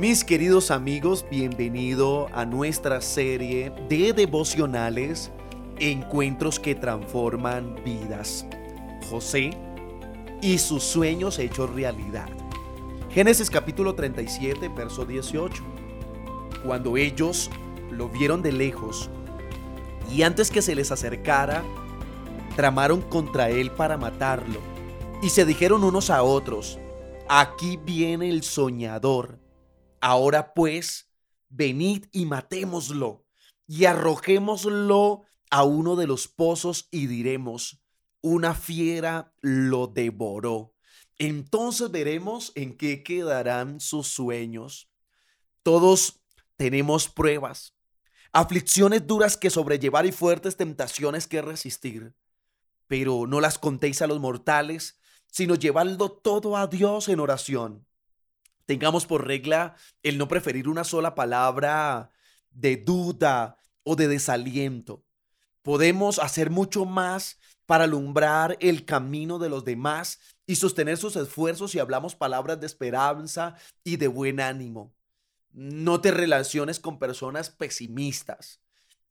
[0.00, 5.30] Mis queridos amigos, bienvenido a nuestra serie de devocionales
[5.78, 8.46] Encuentros que transforman vidas.
[9.10, 9.50] José
[10.40, 12.30] y sus sueños hechos realidad.
[13.10, 15.62] Génesis capítulo 37, verso 18.
[16.64, 17.50] Cuando ellos
[17.90, 19.10] lo vieron de lejos
[20.10, 21.62] y antes que se les acercara,
[22.56, 24.60] tramaron contra él para matarlo
[25.22, 26.78] y se dijeron unos a otros,
[27.28, 29.39] aquí viene el soñador
[30.00, 31.10] Ahora pues,
[31.48, 33.26] venid y matémoslo
[33.66, 37.82] y arrojémoslo a uno de los pozos y diremos,
[38.22, 40.74] una fiera lo devoró.
[41.18, 44.90] Entonces veremos en qué quedarán sus sueños.
[45.62, 46.20] Todos
[46.56, 47.76] tenemos pruebas,
[48.32, 52.14] aflicciones duras que sobrellevar y fuertes tentaciones que resistir.
[52.86, 57.86] Pero no las contéis a los mortales, sino llevadlo todo a Dios en oración
[58.70, 62.12] tengamos por regla el no preferir una sola palabra
[62.52, 65.04] de duda o de desaliento.
[65.62, 71.72] Podemos hacer mucho más para alumbrar el camino de los demás y sostener sus esfuerzos
[71.72, 74.94] si hablamos palabras de esperanza y de buen ánimo.
[75.50, 78.60] No te relaciones con personas pesimistas,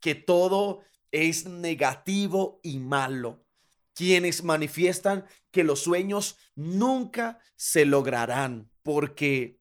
[0.00, 3.45] que todo es negativo y malo,
[3.96, 9.58] quienes manifiestan que los sueños nunca se lograrán porque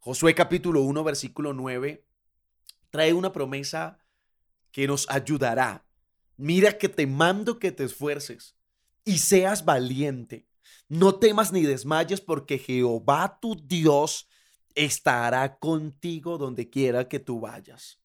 [0.00, 2.04] Josué capítulo 1, versículo 9,
[2.90, 4.04] trae una promesa
[4.72, 5.86] que nos ayudará.
[6.36, 8.56] Mira que te mando que te esfuerces
[9.04, 10.48] y seas valiente.
[10.88, 14.28] No temas ni desmayes porque Jehová tu Dios
[14.74, 18.00] estará contigo donde quiera que tú vayas.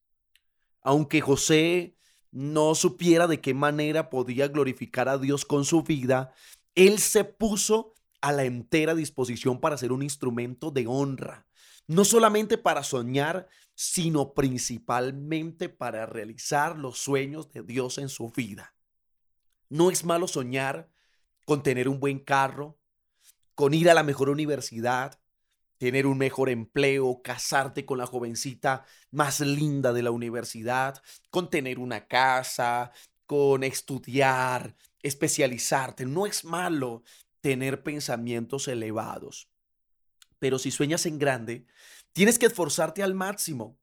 [0.81, 1.97] Aunque José
[2.33, 6.33] no supiera de qué manera podía glorificar a Dios con su vida,
[6.73, 11.45] él se puso a la entera disposición para ser un instrumento de honra,
[11.85, 18.73] no solamente para soñar, sino principalmente para realizar los sueños de Dios en su vida.
[19.69, 20.89] No es malo soñar
[21.45, 22.79] con tener un buen carro,
[23.53, 25.19] con ir a la mejor universidad,
[25.77, 31.79] tener un mejor empleo, casarte con la jovencita más linda de la universidad, con tener
[31.79, 32.91] una casa,
[33.25, 36.05] con estudiar, especializarte.
[36.05, 37.03] No es malo
[37.41, 39.49] tener pensamientos elevados.
[40.39, 41.65] Pero si sueñas en grande,
[42.11, 43.79] tienes que esforzarte al máximo,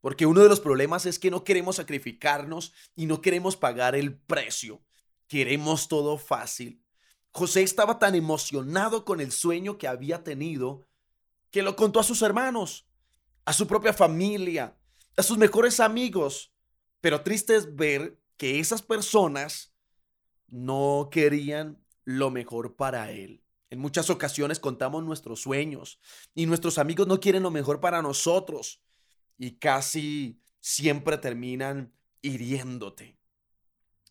[0.00, 4.16] porque uno de los problemas es que no queremos sacrificarnos y no queremos pagar el
[4.16, 4.82] precio.
[5.28, 6.84] Queremos todo fácil.
[7.30, 10.86] José estaba tan emocionado con el sueño que había tenido
[11.54, 12.84] que lo contó a sus hermanos,
[13.44, 14.76] a su propia familia,
[15.16, 16.52] a sus mejores amigos.
[17.00, 19.72] Pero triste es ver que esas personas
[20.48, 23.44] no querían lo mejor para él.
[23.70, 26.00] En muchas ocasiones contamos nuestros sueños
[26.34, 28.82] y nuestros amigos no quieren lo mejor para nosotros
[29.38, 33.16] y casi siempre terminan hiriéndote.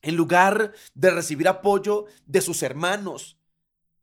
[0.02, 3.38] En lugar de recibir apoyo de sus hermanos,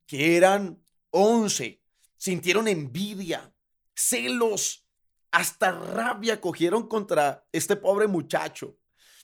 [0.05, 1.80] que eran once,
[2.20, 3.54] sintieron envidia,
[3.94, 4.86] celos,
[5.31, 8.76] hasta rabia cogieron contra este pobre muchacho.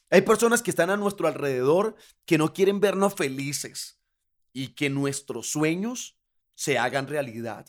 [0.08, 3.96] Hay personas que están a nuestro alrededor que no quieren vernos felices,
[4.56, 6.18] y que nuestros sueños
[6.54, 7.66] se hagan realidad.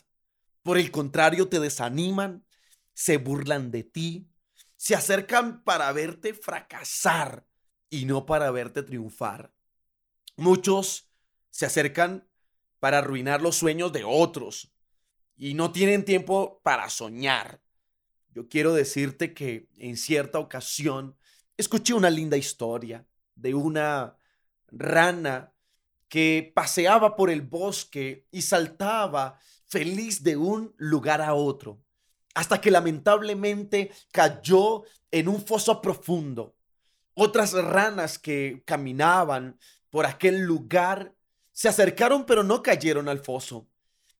[0.62, 2.46] Por el contrario, te desaniman,
[2.94, 4.30] se burlan de ti,
[4.78, 7.46] se acercan para verte fracasar
[7.90, 9.52] y no para verte triunfar.
[10.36, 11.10] Muchos
[11.50, 12.26] se acercan
[12.80, 14.72] para arruinar los sueños de otros
[15.38, 17.62] y no tienen tiempo para soñar.
[18.34, 21.16] Yo quiero decirte que en cierta ocasión
[21.56, 23.06] escuché una linda historia
[23.36, 24.16] de una
[24.66, 25.52] rana
[26.08, 31.80] que paseaba por el bosque y saltaba feliz de un lugar a otro,
[32.34, 36.56] hasta que lamentablemente cayó en un foso profundo.
[37.14, 39.58] Otras ranas que caminaban
[39.90, 41.14] por aquel lugar
[41.52, 43.68] se acercaron pero no cayeron al foso.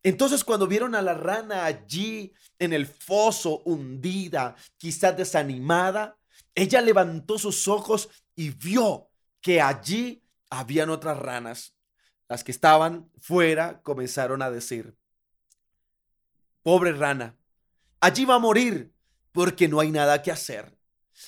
[0.03, 6.17] Entonces cuando vieron a la rana allí en el foso hundida, quizás desanimada,
[6.55, 9.09] ella levantó sus ojos y vio
[9.41, 11.75] que allí habían otras ranas
[12.29, 14.97] las que estaban fuera comenzaron a decir,
[16.63, 17.37] pobre rana,
[18.01, 18.93] allí va a morir
[19.33, 20.77] porque no hay nada que hacer.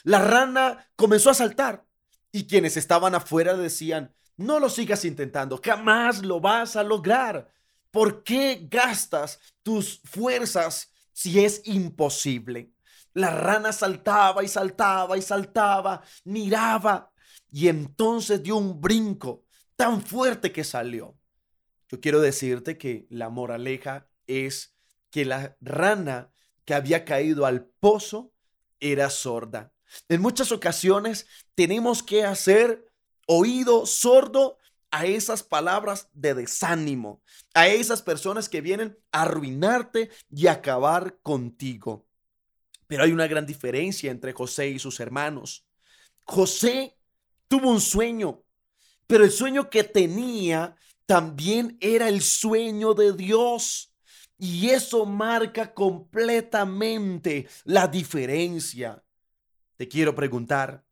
[0.02, 1.86] La rana comenzó a saltar
[2.30, 7.50] y quienes estaban afuera decían, no lo sigas intentando, jamás lo vas a lograr.
[7.90, 12.72] ¿Por qué gastas tus fuerzas si es imposible?
[13.12, 17.10] La rana saltaba y saltaba y saltaba, miraba
[17.50, 19.44] y entonces dio un brinco
[19.76, 21.18] tan fuerte que salió.
[21.88, 24.76] Yo quiero decirte que la moraleja es
[25.10, 26.32] que la rana
[26.64, 28.32] que había caído al pozo
[28.78, 29.72] era sorda.
[30.08, 31.26] En muchas ocasiones
[31.56, 32.86] tenemos que hacer
[33.26, 34.58] oído sordo
[34.90, 37.22] a esas palabras de desánimo,
[37.54, 42.06] a esas personas que vienen a arruinarte y acabar contigo.
[42.86, 45.64] Pero hay una gran diferencia entre José y sus hermanos.
[46.24, 46.96] José
[47.46, 48.42] tuvo un sueño,
[49.06, 50.76] pero el sueño que tenía
[51.06, 53.94] también era el sueño de Dios.
[54.38, 59.04] Y eso marca completamente la diferencia.
[59.76, 60.84] Te quiero preguntar,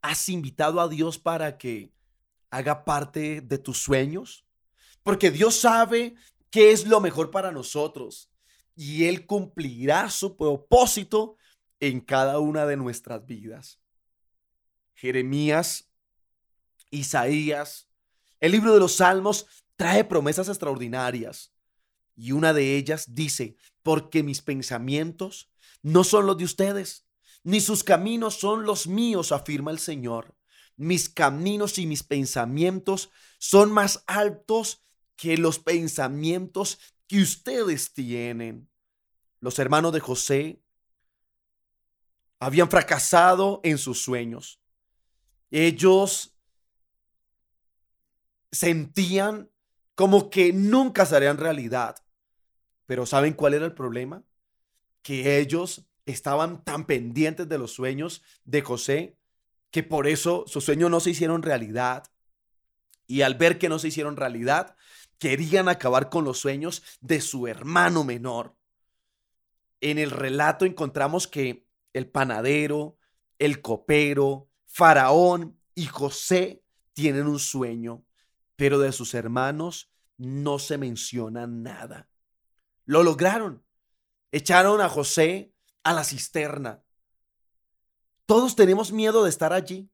[0.00, 1.92] ¿has invitado a Dios para que
[2.52, 4.44] haga parte de tus sueños?
[5.02, 6.14] Porque Dios sabe
[6.50, 8.30] qué es lo mejor para nosotros
[8.76, 11.36] y Él cumplirá su propósito
[11.80, 13.80] en cada una de nuestras vidas.
[14.94, 15.90] Jeremías,
[16.90, 17.88] Isaías,
[18.38, 19.46] el libro de los Salmos
[19.76, 21.54] trae promesas extraordinarias
[22.14, 25.50] y una de ellas dice, porque mis pensamientos
[25.80, 27.06] no son los de ustedes,
[27.42, 30.36] ni sus caminos son los míos, afirma el Señor
[30.82, 34.82] mis caminos y mis pensamientos son más altos
[35.16, 38.68] que los pensamientos que ustedes tienen.
[39.40, 40.60] Los hermanos de José
[42.40, 44.60] habían fracasado en sus sueños.
[45.52, 46.36] Ellos
[48.50, 49.48] sentían
[49.94, 51.96] como que nunca serían realidad.
[52.86, 54.24] Pero ¿saben cuál era el problema?
[55.02, 59.16] Que ellos estaban tan pendientes de los sueños de José
[59.72, 62.04] que por eso sus sueños no se hicieron realidad.
[63.08, 64.76] Y al ver que no se hicieron realidad,
[65.18, 68.54] querían acabar con los sueños de su hermano menor.
[69.80, 72.98] En el relato encontramos que el panadero,
[73.38, 78.04] el copero, Faraón y José tienen un sueño,
[78.56, 82.08] pero de sus hermanos no se menciona nada.
[82.84, 83.64] Lo lograron.
[84.30, 86.82] Echaron a José a la cisterna.
[88.32, 89.90] Todos tenemos miedo de estar allí,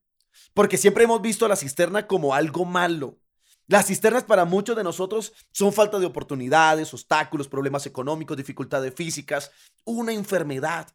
[0.55, 3.19] porque siempre hemos visto la cisterna como algo malo.
[3.67, 9.51] Las cisternas para muchos de nosotros son falta de oportunidades, obstáculos, problemas económicos, dificultades físicas,
[9.83, 10.87] una enfermedad.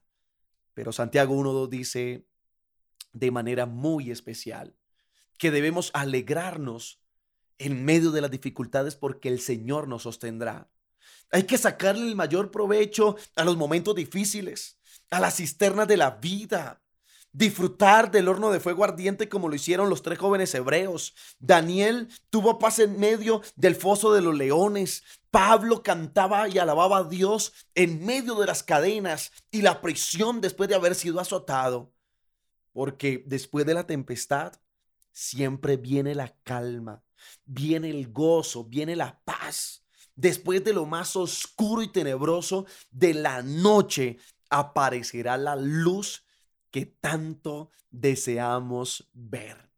[0.73, 2.25] Pero Santiago 1.2 dice
[3.11, 4.77] de manera muy especial
[5.37, 7.01] que debemos alegrarnos
[7.57, 10.71] en medio de las dificultades porque el Señor nos sostendrá.
[11.29, 14.79] Hay que sacarle el mayor provecho a los momentos difíciles,
[15.09, 16.82] a las cisternas de la vida,
[17.33, 21.15] disfrutar del horno de fuego ardiente como lo hicieron los tres jóvenes hebreos.
[21.39, 25.03] Daniel tuvo paz en medio del foso de los leones.
[25.31, 30.69] Pablo cantaba y alababa a Dios en medio de las cadenas y la prisión después
[30.69, 31.91] de haber sido azotado.
[32.71, 34.53] Porque después de la tempestad
[35.11, 37.03] siempre viene la calma,
[37.45, 39.83] viene el gozo, viene la paz.
[40.15, 44.19] Después de lo más oscuro y tenebroso de la noche
[44.49, 46.22] aparecerá la luz
[46.73, 49.69] que tanto deseamos ver.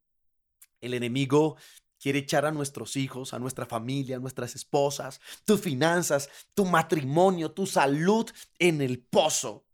[0.80, 1.58] El enemigo
[2.00, 7.52] quiere echar a nuestros hijos, a nuestra familia, a nuestras esposas, tus finanzas, tu matrimonio,
[7.52, 9.66] tu salud en el pozo.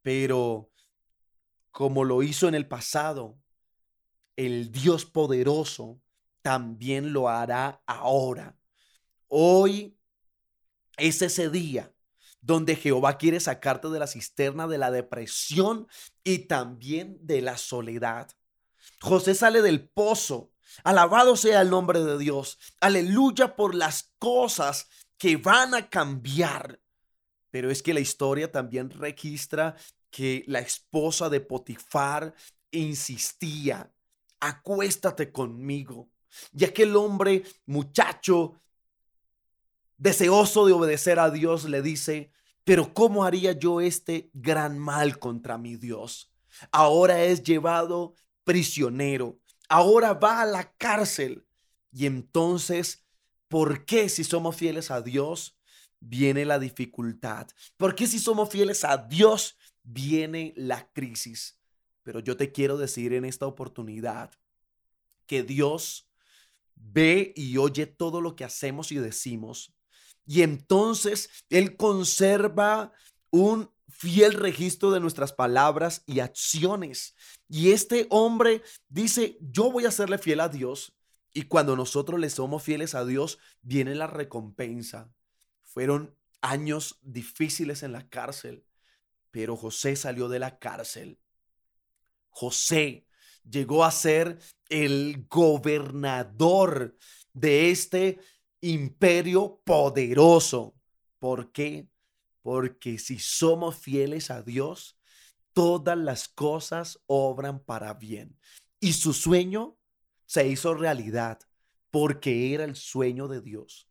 [0.00, 0.72] Pero
[1.72, 3.38] como lo hizo en el pasado,
[4.34, 6.00] el Dios poderoso
[6.40, 8.56] también lo hará ahora.
[9.28, 9.98] Hoy
[10.96, 11.92] es ese día
[12.46, 15.88] donde Jehová quiere sacarte de la cisterna de la depresión
[16.22, 18.30] y también de la soledad.
[19.00, 20.52] José sale del pozo.
[20.84, 22.58] Alabado sea el nombre de Dios.
[22.80, 24.88] Aleluya por las cosas
[25.18, 26.80] que van a cambiar.
[27.50, 29.74] Pero es que la historia también registra
[30.10, 32.32] que la esposa de Potifar
[32.70, 33.92] insistía,
[34.38, 36.10] acuéstate conmigo.
[36.52, 38.60] Y aquel hombre, muchacho,
[39.98, 42.30] deseoso de obedecer a Dios, le dice,
[42.64, 46.32] pero ¿cómo haría yo este gran mal contra mi Dios?
[46.72, 49.38] Ahora es llevado prisionero,
[49.68, 51.46] ahora va a la cárcel.
[51.92, 53.04] Y entonces,
[53.48, 55.56] ¿por qué si somos fieles a Dios
[56.00, 57.48] viene la dificultad?
[57.76, 61.58] ¿Por qué si somos fieles a Dios viene la crisis?
[62.02, 64.30] Pero yo te quiero decir en esta oportunidad
[65.26, 66.08] que Dios
[66.74, 69.75] ve y oye todo lo que hacemos y decimos
[70.26, 72.92] y entonces Él conserva
[73.30, 77.14] un fiel registro de nuestras palabras y acciones.
[77.48, 80.94] Y este hombre dice, yo voy a serle fiel a Dios.
[81.32, 85.12] Y cuando nosotros le somos fieles a Dios, viene la recompensa.
[85.64, 88.64] Fueron años difíciles en la cárcel,
[89.30, 91.18] pero José salió de la cárcel.
[92.30, 93.06] José
[93.48, 96.96] llegó a ser el gobernador
[97.32, 98.18] de este
[98.70, 100.74] imperio poderoso.
[101.18, 101.88] ¿Por qué?
[102.46, 104.96] porque si somos fieles a Dios,
[105.52, 108.38] todas las cosas obran para bien.
[108.78, 109.76] Y su sueño
[110.26, 111.40] se hizo realidad
[111.90, 113.90] porque era el sueño de Dios.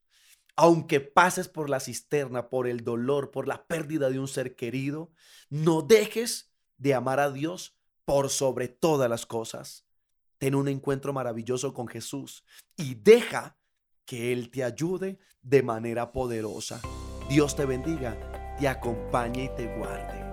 [0.55, 5.11] Aunque pases por la cisterna, por el dolor, por la pérdida de un ser querido,
[5.49, 9.85] no dejes de amar a Dios por sobre todas las cosas.
[10.37, 12.45] Ten un encuentro maravilloso con Jesús
[12.77, 13.57] y deja
[14.05, 16.81] que Él te ayude de manera poderosa.
[17.29, 20.24] Dios te bendiga, te acompañe y te guarde.